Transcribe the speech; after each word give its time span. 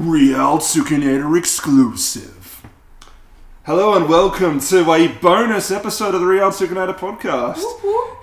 Real 0.00 0.56
Tsoukinator 0.56 1.36
exclusive. 1.36 2.62
Hello 3.66 3.92
and 3.94 4.08
welcome 4.08 4.58
to 4.60 4.90
a 4.90 5.08
bonus 5.08 5.70
episode 5.70 6.14
of 6.14 6.22
the 6.22 6.26
Real 6.26 6.48
Tsoukinator 6.50 6.96
podcast. 6.96 7.62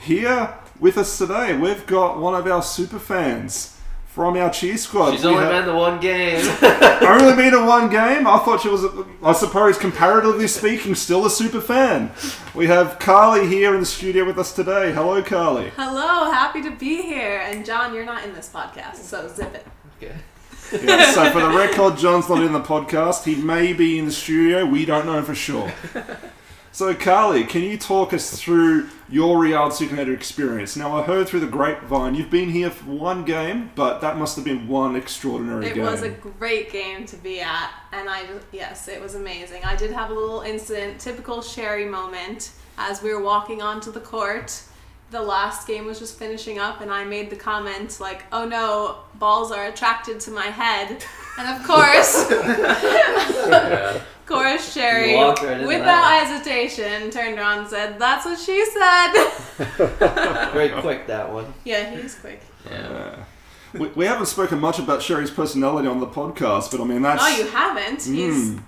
Here 0.01 0.55
with 0.79 0.97
us 0.97 1.19
today, 1.19 1.55
we've 1.55 1.85
got 1.85 2.17
one 2.17 2.33
of 2.33 2.47
our 2.47 2.63
super 2.63 2.97
fans 2.97 3.77
from 4.07 4.35
our 4.37 4.49
cheer 4.49 4.75
squad. 4.75 5.11
She's 5.11 5.23
We 5.23 5.29
only 5.29 5.43
have- 5.43 5.65
been 5.65 5.71
to 5.75 5.79
one 5.79 5.99
game. 5.99 6.43
only 7.03 7.35
been 7.35 7.51
to 7.51 7.63
one 7.63 7.91
game. 7.91 8.25
I 8.25 8.39
thought 8.39 8.61
she 8.61 8.69
was, 8.69 8.83
I 9.23 9.33
suppose, 9.33 9.77
comparatively 9.77 10.47
speaking, 10.47 10.95
still 10.95 11.27
a 11.27 11.29
super 11.29 11.61
fan. 11.61 12.09
We 12.55 12.65
have 12.65 12.97
Carly 12.97 13.45
here 13.47 13.75
in 13.75 13.81
the 13.81 13.85
studio 13.85 14.25
with 14.25 14.39
us 14.39 14.51
today. 14.51 14.93
Hello, 14.93 15.21
Carly. 15.21 15.69
Hello, 15.75 16.31
happy 16.31 16.63
to 16.63 16.71
be 16.71 17.03
here. 17.03 17.37
And 17.45 17.63
John, 17.63 17.93
you're 17.93 18.03
not 18.03 18.25
in 18.25 18.33
this 18.33 18.49
podcast, 18.51 18.95
so 18.95 19.27
zip 19.27 19.53
it. 19.53 19.67
okay. 20.01 20.15
Yeah, 20.71 21.11
so 21.11 21.31
for 21.31 21.41
the 21.41 21.49
record, 21.49 21.97
John's 21.97 22.29
not 22.29 22.43
in 22.43 22.53
the 22.53 22.61
podcast. 22.61 23.23
He 23.23 23.35
may 23.35 23.73
be 23.73 23.97
in 23.97 24.05
the 24.05 24.11
studio. 24.11 24.65
We 24.65 24.85
don't 24.85 25.05
know 25.05 25.21
for 25.21 25.35
sure. 25.35 25.71
So, 26.77 26.93
Carly, 26.93 27.43
can 27.43 27.63
you 27.63 27.75
talk 27.75 28.13
us 28.13 28.39
through 28.39 28.89
your 29.09 29.39
Real 29.39 29.69
Tsoukinator 29.69 30.13
experience? 30.13 30.75
Now, 30.75 30.95
I 30.95 31.01
heard 31.01 31.27
through 31.27 31.39
the 31.39 31.47
grapevine 31.47 32.13
you've 32.13 32.29
been 32.29 32.49
here 32.49 32.69
for 32.69 32.91
one 32.91 33.25
game, 33.25 33.71
but 33.73 33.99
that 34.01 34.17
must 34.17 34.35
have 34.35 34.45
been 34.45 34.67
one 34.67 34.95
extraordinary 34.95 35.65
It 35.65 35.73
game. 35.73 35.87
It 35.87 35.89
was 35.89 36.03
a 36.03 36.09
great 36.09 36.71
game 36.71 37.07
to 37.07 37.15
be 37.15 37.41
at, 37.41 37.71
and 37.91 38.07
I 38.07 38.27
yes, 38.51 38.87
it 38.87 39.01
was 39.01 39.15
amazing. 39.15 39.63
I 39.63 39.75
did 39.75 39.91
have 39.91 40.11
a 40.11 40.13
little 40.13 40.41
incident, 40.41 40.99
typical 40.99 41.41
Sherry 41.41 41.85
moment, 41.85 42.51
as 42.77 43.01
we 43.01 43.11
were 43.11 43.23
walking 43.23 43.59
onto 43.59 43.91
the 43.91 44.01
court. 44.01 44.61
The 45.09 45.21
last 45.21 45.67
game 45.67 45.85
was 45.85 45.99
just 45.99 46.19
finishing 46.19 46.59
up, 46.59 46.81
and 46.81 46.91
I 46.91 47.05
made 47.05 47.29
the 47.29 47.35
comment 47.37 47.99
like, 48.01 48.23
"Oh 48.33 48.45
no, 48.45 48.97
balls 49.15 49.51
are 49.53 49.65
attracted 49.65 50.19
to 50.21 50.31
my 50.31 50.47
head," 50.47 51.01
and 51.39 51.47
of 51.57 51.65
course, 51.65 52.29
of 52.29 54.07
course, 54.25 54.73
Sherry, 54.73 55.13
right 55.15 55.65
without 55.65 55.85
that. 55.85 56.27
hesitation, 56.27 57.09
turned 57.09 57.37
around 57.37 57.59
and 57.59 57.67
said, 57.69 57.97
"That's 57.99 58.25
what 58.25 58.37
she 58.37 58.65
said." 58.65 59.13
Very 60.53 60.69
quick 60.81 61.07
that 61.07 61.31
one. 61.31 61.53
yeah, 61.63 61.89
he's 61.95 62.15
quick. 62.15 62.41
Yeah. 62.69 63.23
we, 63.73 63.87
we 63.89 64.05
haven't 64.05 64.25
spoken 64.25 64.59
much 64.59 64.77
about 64.79 65.01
Sherry's 65.01 65.31
personality 65.31 65.87
on 65.87 65.99
the 66.01 66.07
podcast, 66.07 66.71
but 66.71 66.81
I 66.81 66.83
mean, 66.83 67.01
that's 67.01 67.23
Oh, 67.23 67.27
you 67.37 67.47
haven't? 67.47 68.01
He's 68.03 68.09
Mm. 68.09 68.15
he's 68.15 68.59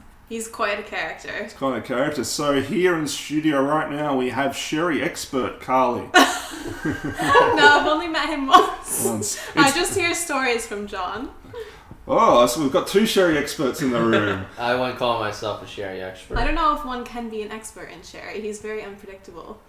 quite 0.52 0.80
a 0.80 0.84
character. 0.84 1.30
It's 1.30 1.54
kind 1.54 1.76
of 1.76 1.84
character. 1.86 2.24
So, 2.24 2.62
here 2.62 2.96
in 2.96 3.04
the 3.04 3.10
studio 3.10 3.62
right 3.62 3.90
now, 3.90 4.16
we 4.16 4.30
have 4.30 4.56
Sherry 4.56 5.02
expert 5.02 5.60
Carly. 5.60 6.10
no, 6.86 6.94
I've 6.96 7.88
only 7.88 8.08
met 8.08 8.30
him 8.30 8.48
once. 8.48 9.06
Once. 9.06 9.40
I 9.56 9.72
just 9.72 9.98
hear 9.98 10.14
stories 10.14 10.68
from 10.68 10.88
John. 10.88 11.32
oh, 12.08 12.46
so 12.46 12.62
we've 12.62 12.72
got 12.72 12.88
two 12.88 13.06
Sherry 13.06 13.38
experts 13.38 13.82
in 13.82 13.92
the 13.92 14.02
room. 14.02 14.46
I 14.58 14.76
won't 14.76 14.98
call 14.98 15.20
myself 15.20 15.64
a 15.64 15.68
sherry 15.68 16.02
expert. 16.02 16.38
I 16.38 16.46
don't 16.46 16.56
know 16.56 16.76
if 16.76 16.86
one 16.86 17.04
can 17.04 17.30
be 17.30 17.42
an 17.42 17.52
expert 17.52 17.90
in 17.90 18.02
Sherry. 18.04 18.42
He's 18.42 18.60
very 18.60 18.84
unpredictable. 18.84 19.60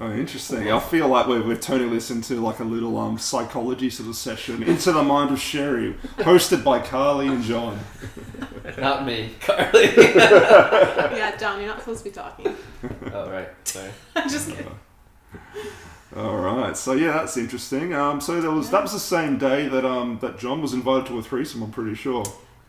Oh, 0.00 0.10
interesting. 0.12 0.72
I 0.72 0.80
feel 0.80 1.08
like 1.08 1.26
we're, 1.26 1.46
we're 1.46 1.56
turning 1.56 1.90
this 1.90 2.10
into 2.10 2.40
like 2.40 2.60
a 2.60 2.64
little 2.64 2.98
um, 2.98 3.18
psychology 3.18 3.90
sort 3.90 4.08
of 4.08 4.16
session 4.16 4.62
into 4.62 4.90
the 4.90 5.02
mind 5.02 5.30
of 5.30 5.40
Sherry, 5.40 5.94
hosted 6.16 6.64
by 6.64 6.80
Carly 6.80 7.28
and 7.28 7.42
John. 7.42 7.78
Not 8.78 9.04
me, 9.04 9.30
Carly. 9.40 9.84
yeah, 9.96 11.36
John, 11.36 11.58
you're 11.58 11.68
not 11.68 11.80
supposed 11.80 12.04
to 12.04 12.10
be 12.10 12.14
talking. 12.14 12.56
oh 13.12 13.30
right, 13.30 13.48
sorry. 13.64 13.90
I'm 14.16 14.28
just 14.28 14.50
kidding. 14.50 14.66
All 16.16 16.36
right. 16.36 16.76
So 16.76 16.92
yeah, 16.92 17.12
that's 17.12 17.36
interesting. 17.36 17.94
Um, 17.94 18.20
so 18.20 18.40
there 18.40 18.50
was 18.50 18.70
that 18.70 18.82
was 18.82 18.92
the 18.92 19.00
same 19.00 19.38
day 19.38 19.68
that 19.68 19.84
um 19.84 20.18
that 20.20 20.38
John 20.38 20.60
was 20.60 20.74
invited 20.74 21.06
to 21.06 21.18
a 21.18 21.22
threesome. 21.22 21.62
I'm 21.62 21.70
pretty 21.70 21.94
sure. 21.94 22.24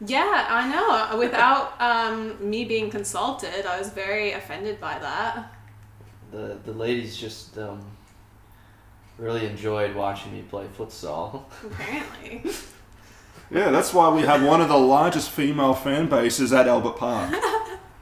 Yeah, 0.06 0.48
I 0.50 0.70
know. 0.70 1.18
Without 1.18 1.80
um, 1.80 2.50
me 2.50 2.66
being 2.66 2.90
consulted, 2.90 3.66
I 3.66 3.78
was 3.78 3.90
very 3.90 4.32
offended 4.32 4.80
by 4.80 4.98
that. 5.00 5.54
The 6.32 6.58
the 6.66 6.74
ladies 6.74 7.18
just 7.18 7.58
um, 7.58 7.86
really 9.18 9.46
enjoyed 9.46 9.96
watching 9.96 10.34
me 10.34 10.42
play 10.44 10.66
futsal. 10.78 11.44
Apparently. 11.66 12.50
Yeah, 13.52 13.70
that's 13.70 13.94
why 13.94 14.10
we 14.10 14.22
have 14.24 14.44
one 14.44 14.62
of 14.62 14.68
the 14.68 14.78
largest 14.78 15.30
female 15.30 15.74
fan 15.74 16.10
bases 16.10 16.52
at 16.54 16.68
Albert 16.68 16.98
Park. 16.98 17.36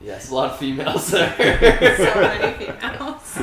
Yes, 0.03 0.31
a 0.31 0.35
lot 0.35 0.52
of 0.52 0.57
females 0.57 1.12
there. 1.12 1.35
so 1.97 2.22
many 2.22 2.66
females. 2.66 3.38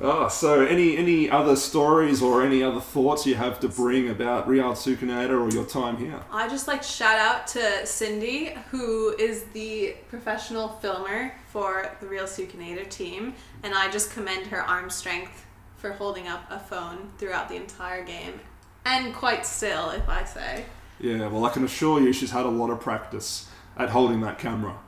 Oh, 0.00 0.28
so 0.30 0.64
any 0.64 0.96
any 0.96 1.28
other 1.28 1.54
stories 1.54 2.22
or 2.22 2.42
any 2.42 2.62
other 2.62 2.80
thoughts 2.80 3.26
you 3.26 3.34
have 3.34 3.60
to 3.60 3.68
bring 3.68 4.08
about 4.08 4.48
Real 4.48 4.72
Tsoukinator 4.72 5.38
or 5.38 5.50
your 5.50 5.66
time 5.66 5.98
here? 5.98 6.18
I 6.30 6.48
just 6.48 6.66
like 6.66 6.80
to 6.80 6.88
shout 6.88 7.18
out 7.18 7.46
to 7.48 7.86
Cindy, 7.86 8.54
who 8.70 9.14
is 9.18 9.44
the 9.52 9.96
professional 10.08 10.68
filmer 10.80 11.34
for 11.50 11.94
the 12.00 12.06
Real 12.06 12.24
Tsoukinator 12.24 12.88
team, 12.88 13.34
and 13.62 13.74
I 13.74 13.90
just 13.90 14.12
commend 14.12 14.46
her 14.46 14.62
arm 14.62 14.88
strength 14.88 15.44
for 15.76 15.92
holding 15.92 16.26
up 16.26 16.44
a 16.50 16.58
phone 16.58 17.10
throughout 17.18 17.50
the 17.50 17.56
entire 17.56 18.02
game, 18.02 18.40
and 18.84 19.14
quite 19.14 19.46
still, 19.46 19.90
if 19.90 20.08
I 20.08 20.24
say. 20.24 20.64
Yeah, 21.00 21.28
well, 21.28 21.44
I 21.44 21.50
can 21.50 21.64
assure 21.64 22.00
you 22.00 22.12
she's 22.12 22.30
had 22.30 22.46
a 22.46 22.50
lot 22.50 22.70
of 22.70 22.80
practice 22.80 23.48
at 23.76 23.90
holding 23.90 24.20
that 24.20 24.38
camera. 24.38 24.78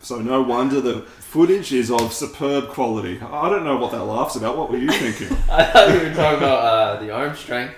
So 0.00 0.20
no 0.20 0.40
wonder 0.40 0.80
the 0.80 1.00
footage 1.02 1.72
is 1.72 1.90
of 1.90 2.12
superb 2.12 2.68
quality. 2.68 3.20
I 3.20 3.48
don't 3.48 3.64
know 3.64 3.76
what 3.76 3.90
that 3.90 4.04
laughs 4.04 4.36
about. 4.36 4.56
What 4.56 4.70
were 4.70 4.78
you 4.78 4.88
thinking? 4.88 5.36
I 5.50 5.64
thought 5.64 5.88
you 5.88 6.08
were 6.08 6.14
talking 6.14 6.38
about 6.38 6.60
uh, 6.64 7.00
the 7.02 7.10
arm 7.10 7.34
strength. 7.34 7.74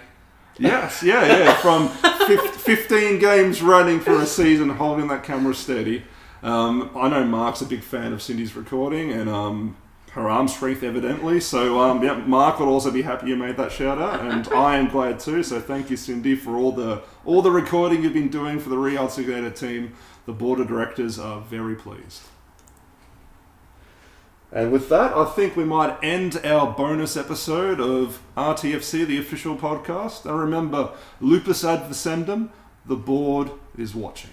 yes, 0.59 1.03
yeah, 1.03 1.25
yeah. 1.27 1.55
From 1.55 1.89
15 1.89 3.19
games 3.19 3.63
running 3.63 3.99
for 3.99 4.21
a 4.21 4.27
season 4.27 4.69
holding 4.69 5.09
that 5.09 5.25
camera 5.25 5.55
steady. 5.55 6.05
Um, 6.43 6.91
I 6.95 7.09
know 7.09 7.25
Mark's 7.25 7.63
a 7.63 7.67
big 7.67 7.83
fan 7.83 8.13
of 8.13 8.21
Cindy's 8.21 8.55
recording 8.55 9.11
and 9.11 9.31
um, 9.31 9.79
her 10.13 10.29
arm 10.29 10.49
strength, 10.49 10.83
evidently. 10.83 11.41
So, 11.41 11.81
um, 11.81 12.03
yeah, 12.03 12.15
Mark 12.15 12.59
would 12.61 12.69
also 12.69 12.91
be 12.91 13.03
happy 13.03 13.29
you 13.29 13.37
made 13.37 13.57
that 13.57 13.73
shout 13.73 13.99
out, 13.99 14.21
and 14.21 14.49
I 14.55 14.77
am 14.77 14.89
glad 14.89 15.21
too. 15.21 15.43
So, 15.43 15.61
thank 15.61 15.91
you, 15.91 15.97
Cindy, 15.97 16.35
for 16.35 16.57
all 16.57 16.73
the 16.73 17.03
all 17.25 17.43
the 17.43 17.51
recording 17.51 18.03
you've 18.03 18.15
been 18.15 18.29
doing 18.29 18.59
for 18.59 18.69
the 18.69 18.79
Real 18.79 19.07
Tsoukinator 19.07 19.57
team. 19.57 19.95
The 20.27 20.33
board 20.33 20.61
of 20.61 20.69
directors 20.69 21.19
are 21.19 21.41
very 21.41 21.75
pleased. 21.75 22.23
And 24.51 24.73
with 24.73 24.89
that, 24.89 25.13
I 25.15 25.27
think 25.27 25.57
we 25.57 25.65
might 25.65 25.99
end 26.03 26.41
our 26.43 26.73
bonus 26.73 27.17
episode 27.17 27.81
of 27.81 28.23
RTFC, 28.35 29.07
the 29.07 29.19
official 29.19 29.57
podcast. 29.57 30.25
And 30.25 30.39
remember, 30.39 30.93
lupus 31.21 31.65
ad 31.65 31.87
vicendum, 31.87 32.51
the 32.87 32.97
board 32.97 33.51
is 33.77 33.95
watching. 33.95 34.31